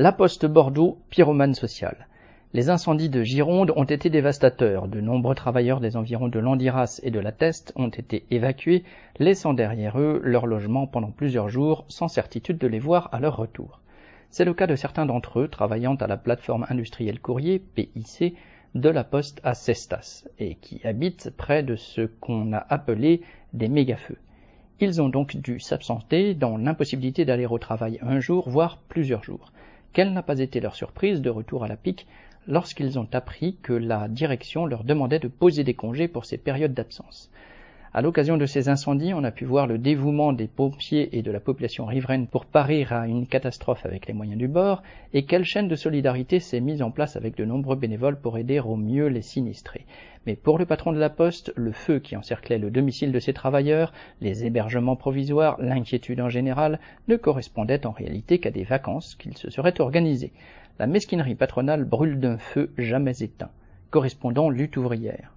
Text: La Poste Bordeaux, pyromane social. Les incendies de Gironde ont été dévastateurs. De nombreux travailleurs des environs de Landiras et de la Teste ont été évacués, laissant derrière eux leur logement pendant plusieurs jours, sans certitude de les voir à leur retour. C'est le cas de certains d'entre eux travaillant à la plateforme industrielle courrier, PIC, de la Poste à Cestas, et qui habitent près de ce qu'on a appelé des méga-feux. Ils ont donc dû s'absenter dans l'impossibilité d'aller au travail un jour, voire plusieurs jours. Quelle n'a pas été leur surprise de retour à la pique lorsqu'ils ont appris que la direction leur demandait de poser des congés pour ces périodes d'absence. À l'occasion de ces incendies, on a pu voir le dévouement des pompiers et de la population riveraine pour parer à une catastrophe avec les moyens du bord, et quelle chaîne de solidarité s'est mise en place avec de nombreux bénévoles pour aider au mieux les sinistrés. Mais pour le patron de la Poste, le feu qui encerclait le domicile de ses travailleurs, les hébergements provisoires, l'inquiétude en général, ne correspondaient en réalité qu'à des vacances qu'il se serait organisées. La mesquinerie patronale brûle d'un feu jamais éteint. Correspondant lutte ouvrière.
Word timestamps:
La 0.00 0.12
Poste 0.12 0.46
Bordeaux, 0.46 0.96
pyromane 1.10 1.56
social. 1.56 2.06
Les 2.52 2.70
incendies 2.70 3.08
de 3.08 3.24
Gironde 3.24 3.72
ont 3.74 3.82
été 3.82 4.10
dévastateurs. 4.10 4.86
De 4.86 5.00
nombreux 5.00 5.34
travailleurs 5.34 5.80
des 5.80 5.96
environs 5.96 6.28
de 6.28 6.38
Landiras 6.38 7.00
et 7.02 7.10
de 7.10 7.18
la 7.18 7.32
Teste 7.32 7.72
ont 7.74 7.88
été 7.88 8.24
évacués, 8.30 8.84
laissant 9.18 9.54
derrière 9.54 9.98
eux 9.98 10.20
leur 10.22 10.46
logement 10.46 10.86
pendant 10.86 11.10
plusieurs 11.10 11.48
jours, 11.48 11.84
sans 11.88 12.06
certitude 12.06 12.58
de 12.58 12.68
les 12.68 12.78
voir 12.78 13.08
à 13.10 13.18
leur 13.18 13.36
retour. 13.36 13.80
C'est 14.30 14.44
le 14.44 14.54
cas 14.54 14.68
de 14.68 14.76
certains 14.76 15.04
d'entre 15.04 15.40
eux 15.40 15.48
travaillant 15.48 15.96
à 15.96 16.06
la 16.06 16.16
plateforme 16.16 16.64
industrielle 16.68 17.18
courrier, 17.18 17.58
PIC, 17.58 18.36
de 18.76 18.88
la 18.88 19.02
Poste 19.02 19.40
à 19.42 19.54
Cestas, 19.54 20.28
et 20.38 20.54
qui 20.54 20.80
habitent 20.86 21.32
près 21.36 21.64
de 21.64 21.74
ce 21.74 22.02
qu'on 22.02 22.52
a 22.52 22.64
appelé 22.68 23.22
des 23.52 23.66
méga-feux. 23.66 24.18
Ils 24.78 25.02
ont 25.02 25.08
donc 25.08 25.36
dû 25.38 25.58
s'absenter 25.58 26.34
dans 26.34 26.56
l'impossibilité 26.56 27.24
d'aller 27.24 27.46
au 27.46 27.58
travail 27.58 27.98
un 28.00 28.20
jour, 28.20 28.48
voire 28.48 28.78
plusieurs 28.88 29.24
jours. 29.24 29.50
Quelle 29.92 30.12
n'a 30.12 30.22
pas 30.22 30.38
été 30.38 30.60
leur 30.60 30.74
surprise 30.74 31.20
de 31.20 31.30
retour 31.30 31.64
à 31.64 31.68
la 31.68 31.76
pique 31.76 32.06
lorsqu'ils 32.46 32.98
ont 32.98 33.08
appris 33.12 33.56
que 33.62 33.72
la 33.72 34.08
direction 34.08 34.66
leur 34.66 34.84
demandait 34.84 35.18
de 35.18 35.28
poser 35.28 35.64
des 35.64 35.74
congés 35.74 36.08
pour 36.08 36.24
ces 36.24 36.38
périodes 36.38 36.74
d'absence. 36.74 37.30
À 37.94 38.02
l'occasion 38.02 38.36
de 38.36 38.44
ces 38.44 38.68
incendies, 38.68 39.14
on 39.14 39.24
a 39.24 39.30
pu 39.30 39.46
voir 39.46 39.66
le 39.66 39.78
dévouement 39.78 40.34
des 40.34 40.46
pompiers 40.46 41.16
et 41.16 41.22
de 41.22 41.30
la 41.30 41.40
population 41.40 41.86
riveraine 41.86 42.26
pour 42.26 42.44
parer 42.44 42.86
à 42.90 43.06
une 43.06 43.26
catastrophe 43.26 43.86
avec 43.86 44.06
les 44.06 44.12
moyens 44.12 44.38
du 44.38 44.46
bord, 44.46 44.82
et 45.14 45.24
quelle 45.24 45.44
chaîne 45.44 45.68
de 45.68 45.74
solidarité 45.74 46.38
s'est 46.38 46.60
mise 46.60 46.82
en 46.82 46.90
place 46.90 47.16
avec 47.16 47.34
de 47.34 47.46
nombreux 47.46 47.76
bénévoles 47.76 48.20
pour 48.20 48.36
aider 48.36 48.60
au 48.60 48.76
mieux 48.76 49.06
les 49.06 49.22
sinistrés. 49.22 49.86
Mais 50.26 50.36
pour 50.36 50.58
le 50.58 50.66
patron 50.66 50.92
de 50.92 50.98
la 50.98 51.08
Poste, 51.08 51.50
le 51.56 51.72
feu 51.72 51.98
qui 51.98 52.14
encerclait 52.14 52.58
le 52.58 52.70
domicile 52.70 53.10
de 53.10 53.20
ses 53.20 53.32
travailleurs, 53.32 53.94
les 54.20 54.44
hébergements 54.44 54.96
provisoires, 54.96 55.56
l'inquiétude 55.58 56.20
en 56.20 56.28
général, 56.28 56.80
ne 57.08 57.16
correspondaient 57.16 57.86
en 57.86 57.92
réalité 57.92 58.38
qu'à 58.38 58.50
des 58.50 58.64
vacances 58.64 59.14
qu'il 59.14 59.34
se 59.38 59.50
serait 59.50 59.80
organisées. 59.80 60.32
La 60.78 60.86
mesquinerie 60.86 61.36
patronale 61.36 61.84
brûle 61.84 62.20
d'un 62.20 62.36
feu 62.36 62.70
jamais 62.76 63.18
éteint. 63.22 63.50
Correspondant 63.90 64.50
lutte 64.50 64.76
ouvrière. 64.76 65.32